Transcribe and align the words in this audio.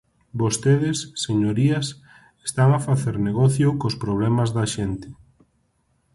Vostedes, 0.41 0.97
señorías, 1.25 1.87
están 2.47 2.69
a 2.73 2.83
facer 2.87 3.15
negocio 3.27 3.67
cos 3.81 3.95
problemas 4.03 4.49
da 4.57 4.65
xente. 4.73 5.07